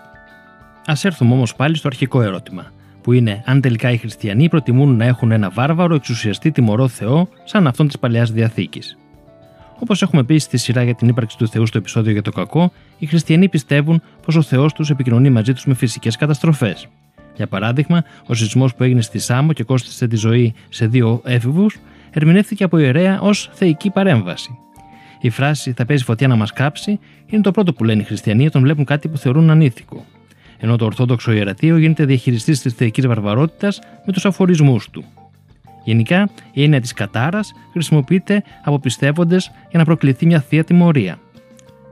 Α 0.86 0.94
έρθουμε 1.02 1.32
όμως 1.32 1.54
πάλι 1.54 1.76
στο 1.76 1.88
αρχικό 1.88 2.22
ερώτημα, 2.22 2.72
που 3.02 3.12
είναι 3.12 3.42
αν 3.46 3.60
τελικά 3.60 3.90
οι 3.90 3.96
χριστιανοί 3.96 4.48
προτιμούν 4.48 4.96
να 4.96 5.04
έχουν 5.04 5.30
ένα 5.30 5.50
βάρβαρο 5.50 5.94
εξουσιαστή 5.94 6.50
τιμωρό 6.50 6.88
Θεό 6.88 7.28
σαν 7.44 7.66
αυτόν 7.66 7.86
της 7.86 7.98
παλαιάς 7.98 8.32
διαθήκης. 8.32 8.96
Όπως 9.78 10.02
έχουμε 10.02 10.24
πει 10.24 10.38
στη 10.38 10.56
σειρά 10.56 10.82
για 10.82 10.94
την 10.94 11.08
ύπαρξη 11.08 11.36
του 11.38 11.48
Θεού 11.48 11.66
στο 11.66 11.78
επεισόδιο 11.78 12.12
για 12.12 12.22
το 12.22 12.30
κακό, 12.30 12.72
οι 12.98 13.06
χριστιανοί 13.06 13.48
πιστεύουν 13.48 14.02
πως 14.24 14.36
ο 14.36 14.42
Θεός 14.42 14.72
τους 14.72 14.90
επικοινωνεί 14.90 15.30
μαζί 15.30 15.52
τους 15.52 15.66
με 15.66 15.74
φυσικές 15.74 16.16
καταστροφές. 16.16 16.88
Για 17.36 17.46
παράδειγμα, 17.46 18.04
ο 18.26 18.34
σεισμός 18.34 18.74
που 18.74 18.82
έγινε 18.82 19.00
στη 19.00 19.18
Σάμο 19.18 19.52
και 19.52 19.64
κόστησε 19.64 20.06
τη 20.06 20.16
ζωή 20.16 20.54
σε 20.68 20.86
δύο 20.86 21.20
έφηβους, 21.24 21.78
ερμηνεύτηκε 22.10 22.64
από 22.64 22.78
ιερέα 22.78 23.20
ως 23.20 23.50
θεϊκή 23.52 23.90
παρέμβαση. 23.90 24.58
Η 25.20 25.30
φράση 25.30 25.72
θα 25.72 25.86
παίζει 25.86 26.04
φωτιά 26.04 26.28
να 26.28 26.36
μας 26.36 26.52
κάψει 26.52 26.98
είναι 27.26 27.42
το 27.42 27.50
πρώτο 27.50 27.72
που 27.72 27.84
λένε 27.84 28.00
οι 28.00 28.04
χριστιανοί 28.04 28.46
όταν 28.46 28.62
βλέπουν 28.62 28.84
κάτι 28.84 29.08
που 29.08 29.16
θεωρούν 29.16 29.50
ανήθικο. 29.50 30.04
Ενώ 30.58 30.76
το 30.76 30.84
Ορθόδοξο 30.84 31.32
Ιερατείο 31.32 31.76
γίνεται 31.76 32.04
διαχειριστής 32.04 32.60
της 32.60 32.72
θεϊκής 32.72 33.06
βαρβαρότητας 33.06 33.80
με 34.06 34.12
τους 34.12 34.26
αφορισμούς 34.26 34.90
του. 34.90 35.04
Γενικά, 35.84 36.30
η 36.52 36.62
έννοια 36.62 36.80
της 36.80 36.92
κατάρας 36.92 37.52
χρησιμοποιείται 37.72 38.42
από 38.64 38.78
πιστεύοντε 38.78 39.36
για 39.70 39.78
να 39.78 39.84
προκληθεί 39.84 40.26
μια 40.26 40.40
θεία 40.40 40.64
τιμωρία. 40.64 41.18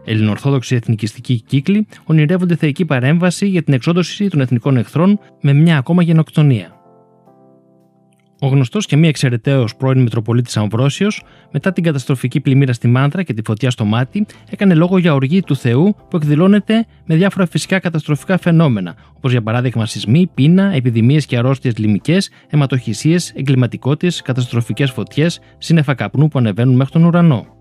Ελληνοορθόδοξοι 0.05 0.75
εθνικιστικοί 0.75 1.41
κύκλοι 1.41 1.87
ονειρεύονται 2.05 2.57
θεϊκή 2.57 2.85
παρέμβαση 2.85 3.47
για 3.47 3.63
την 3.63 3.75
εξόντωση 3.75 4.29
των 4.29 4.41
εθνικών 4.41 4.77
εχθρών 4.77 5.19
με 5.41 5.53
μια 5.53 5.77
ακόμα 5.77 6.03
γενοκτονία. 6.03 6.75
Ο 8.43 8.47
γνωστός 8.47 8.87
και 8.87 8.97
μη 8.97 9.09
εξαιρεταίος 9.09 9.77
πρώην 9.77 10.03
Μητροπολίτης 10.03 10.57
Αμβρόσιος, 10.57 11.23
μετά 11.53 11.73
την 11.73 11.83
καταστροφική 11.83 12.41
πλημμύρα 12.41 12.73
στη 12.73 12.89
Μάντρα 12.89 13.23
και 13.23 13.35
τη 13.35 13.43
φωτιά 13.45 13.71
στο 13.71 13.85
μάτι, 13.85 14.27
έκανε 14.51 14.75
λόγο 14.75 14.99
για 14.99 15.15
οργή 15.15 15.43
του 15.43 15.57
Θεού 15.57 15.95
που 16.11 16.17
εκδηλώνεται 16.17 16.87
με 17.05 17.17
διάφορα 17.17 17.47
φυσικά 17.47 17.79
καταστροφικά 17.79 18.39
φαινόμενα, 18.39 18.95
όπως 19.17 19.31
για 19.31 19.43
παράδειγμα 19.43 19.87
σεισμοί, 19.87 20.31
πείνα, 20.35 20.75
επιδημίες 20.75 21.27
και 21.27 21.37
αρρώστιες 21.37 21.79
λιμικές, 21.79 22.31
αιματοχυσίες, 22.49 23.33
εγκληματικότητε, 23.35 24.17
καταστροφικές 24.25 24.91
φωτιές, 24.91 25.41
σύννεφα 25.59 25.95
καπνού 25.95 26.29
που 26.29 26.39
ανεβαίνουν 26.39 26.77
μέχρι 26.77 26.93
τον 26.93 27.05
ουρανό. 27.05 27.60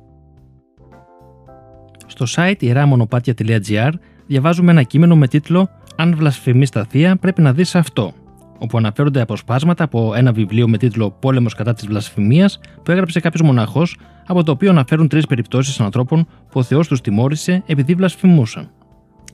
Στο 2.09 2.25
site 2.35 2.63
ιεράμονοπάτια.gr 2.63 3.91
διαβάζουμε 4.27 4.71
ένα 4.71 4.83
κείμενο 4.83 5.15
με 5.15 5.27
τίτλο 5.27 5.69
Αν 5.95 6.15
βλασφημείς 6.15 6.69
τα 6.69 6.85
θεία, 6.85 7.15
πρέπει 7.15 7.41
να 7.41 7.53
δεις 7.53 7.75
αυτό 7.75 8.13
όπου 8.59 8.77
αναφέρονται 8.77 9.21
αποσπάσματα 9.21 9.83
από 9.83 10.13
ένα 10.15 10.31
βιβλίο 10.31 10.67
με 10.67 10.77
τίτλο 10.77 11.11
Πόλεμος 11.11 11.55
κατά 11.55 11.73
της 11.73 11.85
βλασφημίας 11.85 12.59
που 12.83 12.91
έγραψε 12.91 13.19
κάποιος 13.19 13.41
μοναχός, 13.41 13.97
από 14.27 14.43
το 14.43 14.51
οποίο 14.51 14.69
αναφέρουν 14.69 15.07
τρεις 15.07 15.25
περιπτώσεις 15.25 15.79
ανθρώπων 15.79 16.25
που 16.25 16.59
ο 16.59 16.63
Θεός 16.63 16.87
τους 16.87 17.01
τιμώρησε 17.01 17.63
επειδή 17.65 17.93
βλασφημούσαν. 17.93 18.69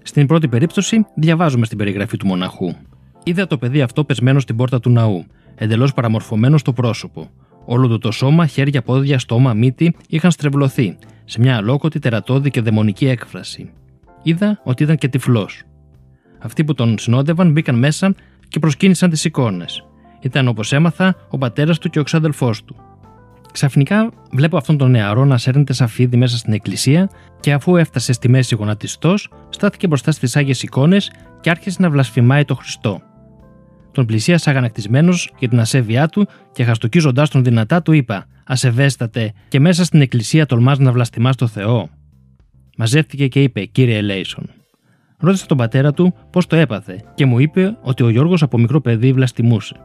Στην 0.03 0.27
πρώτη 0.27 0.47
περίπτωση, 0.47 1.05
διαβάζουμε 1.15 1.65
στην 1.65 1.77
περιγραφή 1.77 2.17
του 2.17 2.27
μοναχού. 2.27 2.73
Είδα 3.23 3.47
το 3.47 3.57
παιδί 3.57 3.81
αυτό 3.81 4.03
πεσμένο 4.03 4.39
στην 4.39 4.55
πόρτα 4.55 4.79
του 4.79 4.89
ναού, 4.89 5.25
εντελώς 5.55 5.93
παραμορφωμένο 5.93 6.57
στο 6.57 6.73
πρόσωπο. 6.73 7.29
Όλο 7.65 7.87
του 7.87 7.97
το 7.97 8.11
σώμα, 8.11 8.45
χέρια, 8.45 8.81
πόδια, 8.81 9.19
στόμα, 9.19 9.53
μύτη 9.53 9.95
είχαν 10.09 10.31
στρεβλωθεί, 10.31 10.97
σε 11.25 11.39
μια 11.39 11.55
αλόκοτη, 11.55 11.99
τερατώδη 11.99 12.49
και 12.49 12.61
δαιμονική 12.61 13.07
έκφραση. 13.07 13.71
Είδα 14.23 14.61
ότι 14.63 14.83
ήταν 14.83 14.97
και 14.97 15.07
τυφλός. 15.07 15.63
Αυτοί 16.39 16.63
που 16.63 16.73
τον 16.73 16.97
συνόδευαν 16.97 17.51
μπήκαν 17.51 17.75
μέσα 17.75 18.15
και 18.47 18.59
προσκύνησαν 18.59 19.09
τις 19.09 19.25
εικόνες. 19.25 19.85
Ήταν 20.19 20.47
όπως 20.47 20.73
έμαθα 20.73 21.15
ο 21.29 21.37
πατέρας 21.37 21.77
του 21.77 21.89
και 21.89 21.99
ο 21.99 22.03
ξάδελφό 22.03 22.53
του. 22.65 22.75
Ξαφνικά 23.51 24.11
βλέπω 24.31 24.57
αυτόν 24.57 24.77
τον 24.77 24.91
νεαρό 24.91 25.25
να 25.25 25.37
σέρνεται 25.37 25.73
σαφίδι 25.73 26.17
μέσα 26.17 26.37
στην 26.37 26.53
εκκλησία 26.53 27.09
και 27.39 27.53
αφού 27.53 27.75
έφτασε 27.75 28.13
στη 28.13 28.29
μέση 28.29 28.55
γονατιστός, 28.55 29.29
στάθηκε 29.49 29.87
μπροστά 29.87 30.11
στις 30.11 30.35
άγιες 30.35 30.63
εικόνες 30.63 31.11
και 31.41 31.49
άρχισε 31.49 31.81
να 31.81 31.89
βλασφημάει 31.89 32.45
το 32.45 32.55
Χριστό. 32.55 33.01
Τον 33.91 34.05
πλησίασα 34.05 34.49
αγανακτισμένος 34.49 35.33
για 35.39 35.49
την 35.49 35.59
ασέβειά 35.59 36.07
του 36.07 36.27
και 36.51 36.63
χαστοκίζοντάς 36.63 37.29
τον 37.29 37.43
δυνατά 37.43 37.81
του 37.81 37.91
είπα: 37.91 38.25
Ασεβέστατε, 38.47 39.33
και 39.47 39.59
μέσα 39.59 39.83
στην 39.83 40.01
εκκλησία 40.01 40.45
τολμάς 40.45 40.79
να 40.79 40.91
βλαστημά 40.91 41.33
το 41.33 41.47
Θεό. 41.47 41.89
Μαζεύτηκε 42.77 43.27
και 43.27 43.43
είπε: 43.43 43.65
Κύριε 43.65 43.97
Ελέησον, 43.97 44.49
Ρώτησα 45.17 45.45
τον 45.45 45.57
πατέρα 45.57 45.93
του 45.93 46.13
πώς 46.29 46.47
το 46.47 46.55
έπαθε 46.55 47.03
και 47.15 47.25
μου 47.25 47.39
είπε 47.39 47.77
ότι 47.81 48.03
ο 48.03 48.09
Γιώργος 48.09 48.41
από 48.41 48.57
μικρό 48.57 48.81
παιδί 48.81 49.13
βλαστημούσε. 49.13 49.75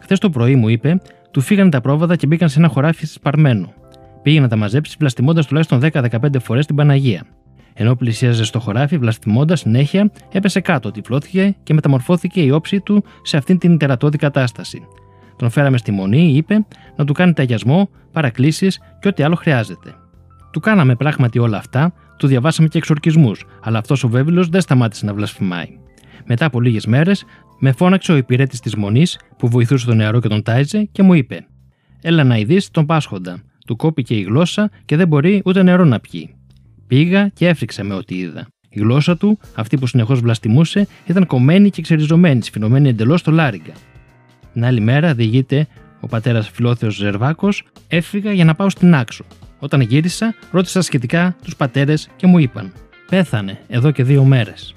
Χθες 0.00 0.18
το 0.18 0.30
πρωί 0.30 0.54
μου 0.54 0.68
είπε, 0.68 1.00
του 1.30 1.40
φύγανε 1.40 1.70
τα 1.70 1.80
πρόβατα 1.80 2.16
και 2.16 2.26
μπήκαν 2.26 2.48
σε 2.48 2.58
ένα 2.58 2.68
χωράφι 2.68 3.06
σπαρμένο. 3.06 3.72
Πήγε 4.22 4.40
να 4.40 4.48
τα 4.48 4.56
μαζέψει 4.56 4.96
βλαστημώντα 4.98 5.44
τουλάχιστον 5.44 5.80
10-15 5.92 6.40
φορές 6.40 6.66
την 6.66 6.76
Παναγία. 6.76 7.26
Ενώ 7.74 7.94
πλησίαζε 7.94 8.44
στο 8.44 8.60
χωράφι, 8.60 8.98
βλαστημώντα 8.98 9.56
συνέχεια, 9.56 10.10
έπεσε 10.32 10.60
κάτω, 10.60 10.90
τυφλώθηκε 10.90 11.56
και 11.62 11.74
μεταμορφώθηκε 11.74 12.40
η 12.40 12.50
όψη 12.50 12.80
του 12.80 13.04
σε 13.22 13.36
αυτήν 13.36 13.58
την 13.58 13.78
τερατώδη 13.78 14.16
κατάσταση. 14.18 14.82
Τον 15.40 15.50
φέραμε 15.50 15.78
στη 15.78 15.90
μονή, 15.90 16.32
είπε, 16.32 16.66
να 16.96 17.04
του 17.04 17.12
κάνει 17.12 17.32
ταγιασμό, 17.32 17.90
παρακλήσεις 18.12 18.80
και 19.00 19.08
ό,τι 19.08 19.22
άλλο 19.22 19.34
χρειάζεται. 19.34 19.94
Του 20.52 20.60
κάναμε 20.60 20.94
πράγματι 20.94 21.38
όλα 21.38 21.56
αυτά, 21.56 21.92
του 22.16 22.26
διαβάσαμε 22.26 22.68
και 22.68 22.78
εξορκισμούς, 22.78 23.44
αλλά 23.62 23.78
αυτός 23.78 24.04
ο 24.04 24.08
βέβαιο 24.08 24.44
δεν 24.44 24.60
σταμάτησε 24.60 25.04
να 25.04 25.14
βλασφημάει. 25.14 25.66
Μετά 26.26 26.44
από 26.44 26.60
λίγες 26.60 26.86
μέρες, 26.86 27.24
με 27.58 27.72
φώναξε 27.72 28.12
ο 28.12 28.16
υπηρέτης 28.16 28.60
της 28.60 28.74
μονής 28.74 29.18
που 29.38 29.48
βοηθούσε 29.48 29.86
τον 29.86 29.96
νεαρό 29.96 30.20
και 30.20 30.28
τον 30.28 30.42
τάιζε 30.42 30.88
και 30.92 31.02
μου 31.02 31.14
είπε: 31.14 31.46
Έλα 32.02 32.24
να 32.24 32.36
ειδείς 32.36 32.70
τον 32.70 32.86
Πάσχοντα. 32.86 33.42
Του 33.66 33.76
κόπηκε 33.76 34.14
η 34.14 34.22
γλώσσα 34.22 34.70
και 34.84 34.96
δεν 34.96 35.08
μπορεί 35.08 35.42
ούτε 35.44 35.62
νερό 35.62 35.84
να 35.84 36.00
πιει. 36.00 36.34
Πήγα 36.86 37.28
και 37.28 37.48
έφρυξα 37.48 37.84
με 37.84 37.94
ό,τι 37.94 38.14
είδα. 38.18 38.46
Η 38.68 38.80
γλώσσα 38.80 39.16
του, 39.16 39.38
αυτή 39.54 39.76
που 39.76 39.86
συνεχώς 39.86 40.20
βλαστημούσε, 40.20 40.86
ήταν 41.06 41.26
κομμένη 41.26 41.70
και 41.70 41.82
ξεριζωμένη, 41.82 42.42
σφινωμένη 42.42 42.88
εντελώς 42.88 43.20
στο 43.20 43.30
λάριγκα. 43.30 43.72
Την 44.52 44.64
άλλη 44.64 44.80
μέρα, 44.80 45.14
διηγείται 45.14 45.66
ο 46.00 46.06
πατέρας 46.06 46.48
Φιλόθεος 46.48 46.94
Ζερβάκος, 46.94 47.62
έφυγα 47.88 48.32
για 48.32 48.44
να 48.44 48.54
πάω 48.54 48.70
στην 48.70 48.94
άξο. 48.94 49.24
Όταν 49.58 49.80
γύρισα, 49.80 50.34
ρώτησα 50.50 50.82
σχετικά 50.82 51.36
τους 51.44 51.56
πατέρες 51.56 52.08
και 52.16 52.26
μου 52.26 52.38
είπαν: 52.38 52.72
Πέθανε 53.10 53.58
εδώ 53.68 53.90
και 53.90 54.04
δύο 54.04 54.24
μέρες. 54.24 54.74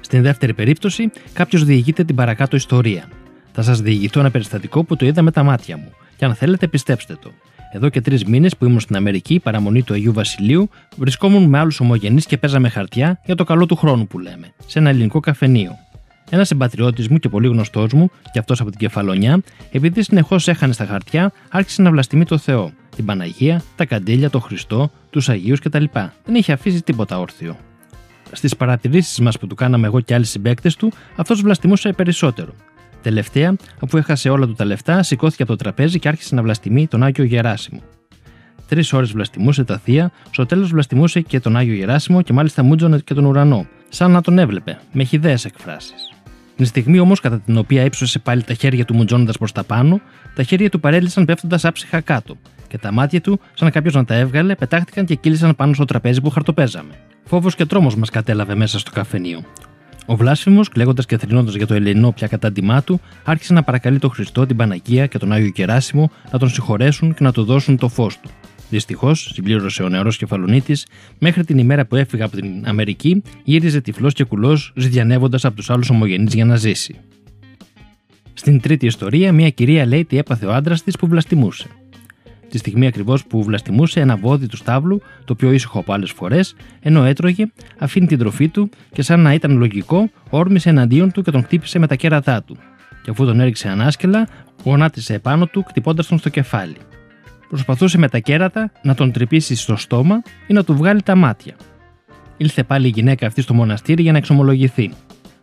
Στην 0.00 0.22
δεύτερη 0.22 0.54
περίπτωση, 0.54 1.10
κάποιος 1.32 1.64
διηγείται 1.64 2.04
την 2.04 2.14
παρακάτω 2.14 2.56
ιστορία. 2.56 3.08
Θα 3.52 3.62
σας 3.62 3.80
διηγηθώ 3.80 4.20
ένα 4.20 4.30
περιστατικό 4.30 4.84
που 4.84 4.96
το 4.96 5.06
είδα 5.06 5.22
με 5.22 5.30
τα 5.30 5.42
μάτια 5.42 5.76
μου, 5.76 5.92
και 6.16 6.24
αν 6.24 6.34
θέλετε, 6.34 6.66
πιστέψτε 6.68 7.16
το. 7.22 7.30
Εδώ 7.72 7.88
και 7.88 8.00
τρεις 8.00 8.24
μήνες 8.24 8.56
που 8.56 8.64
ήμουν 8.64 8.80
στην 8.80 8.96
Αμερική, 8.96 9.38
παραμονή 9.38 9.82
του 9.82 9.94
Αγίου 9.94 10.12
Βασιλείου, 10.12 10.68
βρισκόμουν 10.96 11.44
με 11.44 11.58
άλλους 11.58 11.80
ομογενείς 11.80 12.26
και 12.26 12.36
παίζαμε 12.36 12.68
χαρτιά 12.68 13.20
για 13.24 13.34
το 13.34 13.44
καλό 13.44 13.66
του 13.66 13.76
χρόνου 13.76 14.06
που 14.06 14.18
λέμε, 14.18 14.52
σε 14.66 14.78
ένα 14.78 14.88
ελληνικό 14.88 15.20
καφενείο. 15.20 15.78
Ένας 16.30 16.48
συμπατριώτης 16.48 17.08
μου 17.08 17.18
και 17.18 17.28
πολύ 17.28 17.48
γνωστός 17.48 17.92
μου, 17.92 18.10
και 18.32 18.38
αυτός 18.38 18.60
από 18.60 18.70
την 18.70 18.78
κεφαλονιά, 18.78 19.42
επειδή 19.70 20.02
συνεχώς 20.02 20.48
έχανε 20.48 20.72
στα 20.72 20.86
χαρτιά, 20.86 21.32
άρχισε 21.50 21.82
να 21.82 21.90
βλαστημεί 21.90 22.24
το 22.24 22.38
Θεό 22.38 22.72
την 22.96 23.04
Παναγία, 23.04 23.62
τα 23.76 23.84
καντήλια, 23.84 24.30
τον 24.30 24.40
Χριστό, 24.40 24.90
τους 25.10 25.28
Αγίους 25.28 25.60
κτλ. 25.60 25.84
Δεν 26.24 26.34
είχε 26.34 26.52
αφήσει 26.52 26.82
τίποτα 26.82 27.18
όρθιο. 27.18 27.56
Στις 28.32 28.56
παρατηρήσεις 28.56 29.18
μας 29.20 29.38
που 29.38 29.46
του 29.46 29.54
κάναμε 29.54 29.86
εγώ 29.86 30.00
και 30.00 30.14
άλλοι 30.14 30.24
συμπαίκτες 30.24 30.76
του, 30.76 30.92
αυτός 31.16 31.40
βλαστημούσε 31.42 31.92
περισσότερο. 31.92 32.54
Τελευταία, 33.02 33.56
αφού 33.80 33.96
έχασε 33.96 34.28
όλα 34.28 34.46
του 34.46 34.54
τα 34.54 34.64
λεφτά, 34.64 35.02
σηκώθηκε 35.02 35.42
από 35.42 35.52
το 35.52 35.58
τραπέζι 35.58 35.98
και 35.98 36.08
άρχισε 36.08 36.34
να 36.34 36.42
βλαστημεί 36.42 36.86
τον 36.86 37.02
Άγιο 37.02 37.24
Γεράσιμο. 37.24 37.82
Τρεις 38.68 38.92
ώρες 38.92 39.12
βλαστημούσε 39.12 39.64
τα 39.64 39.78
θεία, 39.78 40.10
στο 40.30 40.46
τέλος 40.46 40.70
βλαστημούσε 40.70 41.20
και 41.20 41.40
τον 41.40 41.56
Άγιο 41.56 41.74
Γεράσιμο 41.74 42.22
και 42.22 42.32
μάλιστα 42.32 42.62
μούτζωνε 42.62 42.98
και 42.98 43.14
τον 43.14 43.24
ουρανό, 43.24 43.66
σαν 43.88 44.10
να 44.10 44.20
τον 44.20 44.38
έβλεπε, 44.38 44.78
με 44.92 45.04
χιδαίε 45.04 45.36
εκφράσεις. 45.44 46.09
Την 46.60 46.68
στιγμή 46.68 46.98
όμως 46.98 47.20
κατά 47.20 47.40
την 47.40 47.56
οποία 47.56 47.84
ύψωσε 47.84 48.18
πάλι 48.18 48.42
τα 48.42 48.54
χέρια 48.54 48.84
του 48.84 48.94
μουτζώνοντας 48.94 49.38
προς 49.38 49.52
τα 49.52 49.64
πάνω, 49.64 50.00
τα 50.34 50.42
χέρια 50.42 50.70
του 50.70 50.80
παρέλυσαν 50.80 51.24
πέφτοντας 51.24 51.64
άψυχα 51.64 52.00
κάτω 52.00 52.36
και 52.68 52.78
τα 52.78 52.92
μάτια 52.92 53.20
του, 53.20 53.40
σαν 53.54 53.70
κάποιος 53.70 53.94
να 53.94 54.04
τα 54.04 54.14
έβγαλε, 54.14 54.54
πετάχτηκαν 54.54 55.04
και 55.04 55.14
κύλησαν 55.14 55.56
πάνω 55.56 55.74
στο 55.74 55.84
τραπέζι 55.84 56.20
που 56.20 56.30
χαρτοπέζαμε. 56.30 56.92
Φόβος 57.24 57.54
και 57.54 57.66
τρόμος 57.66 57.96
μας 57.96 58.10
κατέλαβε 58.10 58.54
μέσα 58.54 58.78
στο 58.78 58.90
καφενείο. 58.90 59.42
Ο 60.06 60.16
Βλάσφημο, 60.16 60.60
κλαίγοντας 60.64 61.06
και 61.06 61.18
θρυνώντα 61.18 61.50
για 61.50 61.66
το 61.66 61.74
Ελληνό 61.74 62.12
πια 62.12 62.26
κατάντημά 62.26 62.82
του, 62.82 63.00
άρχισε 63.24 63.52
να 63.52 63.62
παρακαλεί 63.62 63.98
τον 63.98 64.10
Χριστό, 64.10 64.46
την 64.46 64.56
Παναγία 64.56 65.06
και 65.06 65.18
τον 65.18 65.32
Άγιο 65.32 65.50
Κεράσιμο 65.50 66.10
να 66.32 66.38
τον 66.38 66.48
συγχωρέσουν 66.48 67.14
και 67.14 67.24
να 67.24 67.32
του 67.32 67.44
δώσουν 67.44 67.76
το 67.76 67.88
φως 67.88 68.18
του. 68.20 68.30
Δυστυχώς, 68.70 69.30
συμπλήρωσε 69.34 69.82
ο 69.82 69.88
νεαρός 69.88 70.16
κεφαλονίτης, 70.16 70.86
μέχρι 71.18 71.44
την 71.44 71.58
ημέρα 71.58 71.86
που 71.86 71.96
έφυγα 71.96 72.24
από 72.24 72.36
την 72.36 72.62
Αμερική, 72.66 73.22
γύριζε 73.44 73.80
τυφλός 73.80 74.14
και 74.14 74.24
κουλός, 74.24 74.72
ζητιανεύοντας 74.76 75.44
από 75.44 75.56
τους 75.56 75.70
άλλους 75.70 75.90
ομογενείς 75.90 76.34
για 76.34 76.44
να 76.44 76.56
ζήσει. 76.56 76.94
Στην 78.34 78.60
τρίτη 78.60 78.86
ιστορία, 78.86 79.32
μια 79.32 79.50
κυρία 79.50 79.86
λέει 79.86 80.04
τι 80.04 80.18
έπαθε 80.18 80.46
ο 80.46 80.52
άντρας 80.52 80.82
της 80.82 80.96
που 80.96 81.06
βλαστημούσε. 81.06 81.66
Τη 82.48 82.58
στιγμή 82.58 82.86
ακριβώς 82.86 83.24
που 83.24 83.42
βλαστημούσε 83.42 84.00
ένα 84.00 84.16
βόδι 84.16 84.46
του 84.46 84.56
στάβλου, 84.56 85.00
το 85.24 85.32
οποίο 85.32 85.52
ήσυχο 85.52 85.78
από 85.78 85.92
άλλες 85.92 86.10
φορές, 86.10 86.54
ενώ 86.80 87.04
έτρωγε, 87.04 87.46
αφήνει 87.78 88.06
την 88.06 88.18
τροφή 88.18 88.48
του 88.48 88.70
και 88.92 89.02
σαν 89.02 89.20
να 89.20 89.32
ήταν 89.34 89.56
λογικό, 89.56 90.10
όρμησε 90.30 90.68
εναντίον 90.68 91.12
του 91.12 91.22
και 91.22 91.30
τον 91.30 91.42
χτύπησε 91.42 91.78
με 91.78 91.86
τα 91.86 91.94
κέρατά 91.94 92.42
του. 92.42 92.56
Και 93.02 93.10
αφού 93.10 93.24
τον 93.24 93.40
έριξε 93.40 93.68
ανάσκελα, 93.68 94.28
γονάτισε 94.64 95.14
επάνω 95.14 95.46
του, 95.46 95.62
κτυπώντα 95.62 96.04
τον 96.04 96.18
στο 96.18 96.28
κεφάλι. 96.28 96.76
Προσπαθούσε 97.50 97.98
με 97.98 98.08
τα 98.08 98.18
κέρατα 98.18 98.72
να 98.82 98.94
τον 98.94 99.12
τρυπήσει 99.12 99.54
στο 99.54 99.76
στόμα 99.76 100.22
ή 100.46 100.52
να 100.52 100.64
του 100.64 100.76
βγάλει 100.76 101.02
τα 101.02 101.14
μάτια. 101.14 101.54
Ήλθε 102.36 102.62
πάλι 102.62 102.86
η 102.86 102.90
γυναίκα 102.90 103.26
αυτή 103.26 103.42
στο 103.42 103.54
μοναστήρι 103.54 104.02
για 104.02 104.12
να 104.12 104.18
εξομολογηθεί. 104.18 104.90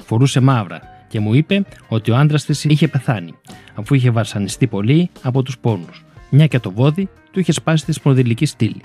Φορούσε 0.06 0.40
μαύρα 0.40 0.82
και 1.08 1.20
μου 1.20 1.34
είπε 1.34 1.66
ότι 1.88 2.12
ο 2.12 2.18
άντρας 2.18 2.46
της 2.46 2.64
είχε 2.64 2.88
πεθάνει, 2.88 3.34
αφού 3.76 3.96
είχε 3.96 4.10
βασανιστεί 4.10 4.68
πολύ 4.68 5.10
από 5.22 5.44
τους 5.44 5.58
πόνους 5.58 6.06
μια 6.30 6.48
και 6.48 6.60
το 6.60 6.72
βόδι 6.72 7.10
του 7.32 7.40
είχε 7.40 7.52
σπάσει 7.52 7.86
τη 7.86 7.92
σπονδυλική 7.92 8.46
στήλη. 8.46 8.82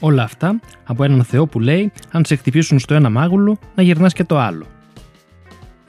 Όλα 0.00 0.22
αυτά 0.22 0.60
από 0.84 1.04
έναν 1.04 1.24
Θεό 1.24 1.46
που 1.46 1.60
λέει: 1.60 1.92
Αν 2.10 2.24
σε 2.24 2.36
χτυπήσουν 2.36 2.78
στο 2.78 2.94
ένα 2.94 3.10
μάγουλο, 3.10 3.58
να 3.74 3.82
γυρνάς 3.82 4.12
και 4.12 4.24
το 4.24 4.38
άλλο. 4.38 4.66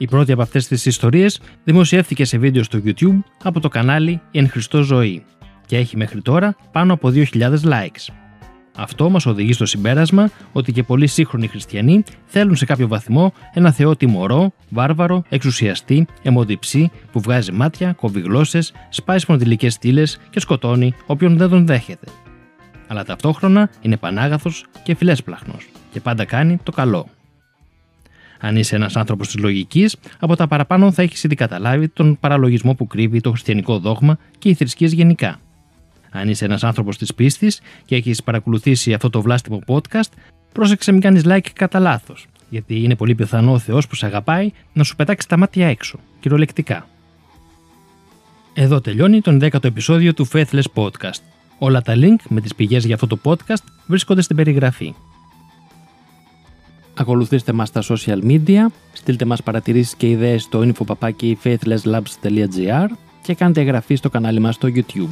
Η 0.02 0.06
πρώτη 0.06 0.32
από 0.32 0.42
αυτές 0.42 0.66
τις 0.66 0.86
ιστορίες 0.86 1.40
δημοσιεύθηκε 1.64 2.24
σε 2.24 2.38
βίντεο 2.38 2.62
στο 2.62 2.80
YouTube 2.84 3.18
από 3.42 3.60
το 3.60 3.68
κανάλι 3.68 4.20
Η 4.30 4.38
Εν 4.38 4.48
Χριστώ 4.48 4.82
Ζωή 4.82 5.24
και 5.66 5.76
έχει 5.76 5.96
μέχρι 5.96 6.22
τώρα 6.22 6.56
πάνω 6.72 6.92
από 6.92 7.12
2.000 7.14 7.54
likes. 7.64 8.12
Αυτό 8.76 9.10
μας 9.10 9.26
οδηγεί 9.26 9.52
στο 9.52 9.66
συμπέρασμα 9.66 10.30
ότι 10.52 10.72
και 10.72 10.82
πολλοί 10.82 11.06
σύγχρονοι 11.06 11.46
χριστιανοί 11.46 12.02
θέλουν 12.24 12.56
σε 12.56 12.64
κάποιο 12.64 12.88
βαθμό 12.88 13.32
ένα 13.52 13.72
Θεό 13.72 13.96
τιμωρό, 13.96 14.52
βάρβαρο, 14.68 15.22
εξουσιαστή, 15.28 16.06
αιμοδιψή 16.22 16.90
που 17.12 17.20
βγάζει 17.20 17.52
μάτια, 17.52 17.92
κόβει 17.92 18.20
γλώσσες, 18.20 18.72
σπάει 18.88 19.18
σπονδυλικές 19.18 19.72
στήλες 19.72 20.18
και 20.30 20.40
σκοτώνει 20.40 20.94
όποιον 21.06 21.36
δεν 21.36 21.48
τον 21.48 21.66
δέχεται. 21.66 22.06
αλλά 22.86 23.04
ταυτόχρονα 23.04 23.70
είναι 23.80 23.96
πανάγαθος 23.96 24.64
και 24.82 24.94
φιλέσπλαχνος 24.94 25.68
και 25.92 26.00
πάντα 26.00 26.24
κάνει 26.24 26.58
το 26.62 26.72
καλό. 26.72 27.08
Αν 28.44 28.56
είσαι 28.56 28.76
ένας 28.76 28.96
άνθρωπος 28.96 29.26
της 29.26 29.38
λογικής, 29.38 29.96
από 30.18 30.36
τα 30.36 30.46
παραπάνω 30.46 30.92
θα 30.92 31.02
έχεις 31.02 31.24
ήδη 31.24 31.34
καταλάβει 31.34 31.88
τον 31.88 32.18
παραλογισμό 32.20 32.74
που 32.74 32.86
κρύβει 32.86 33.20
το 33.20 33.30
χριστιανικό 33.30 33.78
δόγμα 33.78 34.18
και 34.38 34.48
οι 34.48 34.54
θρησκείες 34.54 34.92
γενικά. 34.92 35.40
Αν 36.10 36.28
είσαι 36.28 36.44
ένας 36.44 36.64
άνθρωπος 36.64 36.98
της 36.98 37.14
πίστης 37.14 37.60
και 37.84 37.96
έχεις 37.96 38.22
παρακολουθήσει 38.22 38.92
αυτό 38.92 39.10
το 39.10 39.22
βλάστημο 39.22 39.62
podcast, 39.66 40.10
πρόσεξε 40.52 40.92
μην 40.92 41.00
κάνεις 41.00 41.22
like 41.26 41.50
κατά 41.52 41.78
λάθος, 41.78 42.26
γιατί 42.48 42.82
είναι 42.82 42.96
πολύ 42.96 43.14
πιθανό 43.14 43.52
ο 43.52 43.58
Θεός 43.58 43.86
που 43.86 43.94
σε 43.94 44.06
αγαπάει 44.06 44.50
να 44.72 44.82
σου 44.82 44.96
πετάξει 44.96 45.28
τα 45.28 45.36
μάτια 45.36 45.66
έξω, 45.66 45.98
κυριολεκτικά. 46.20 46.86
Εδώ 48.54 48.80
τελειώνει 48.80 49.20
το 49.20 49.38
10ο 49.40 49.64
επεισόδιο 49.64 50.14
του 50.14 50.28
Faithless 50.32 50.64
Podcast. 50.74 51.22
Όλα 51.58 51.82
τα 51.82 51.94
link 51.96 52.22
με 52.28 52.40
τις 52.40 52.54
πηγές 52.54 52.84
για 52.84 52.94
αυτό 52.94 53.06
το 53.06 53.18
podcast 53.22 53.64
βρίσκονται 53.86 54.22
στην 54.22 54.36
περιγραφή. 54.36 54.94
Ακολουθήστε 56.94 57.52
μας 57.52 57.68
στα 57.68 57.82
social 57.88 58.18
media, 58.24 58.66
στείλτε 58.92 59.24
μας 59.24 59.42
παρατηρήσεις 59.42 59.94
και 59.94 60.08
ιδέες 60.08 60.42
στο 60.42 60.60
info 60.60 60.94
faithlesslabs.gr 61.42 62.86
και 63.22 63.34
κάντε 63.34 63.60
εγγραφή 63.60 63.94
στο 63.94 64.10
κανάλι 64.10 64.40
μας 64.40 64.54
στο 64.54 64.68
YouTube. 64.74 65.10